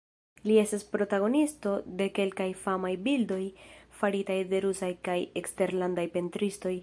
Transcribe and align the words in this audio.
Li 0.49 0.53
estas 0.59 0.85
protagonisto 0.93 1.73
de 1.99 2.07
kelkaj 2.19 2.47
famaj 2.63 2.93
bildoj 3.09 3.41
faritaj 4.01 4.37
de 4.53 4.65
rusaj 4.67 4.91
kaj 5.09 5.21
eksterlandaj 5.43 6.09
pentristoj. 6.17 6.75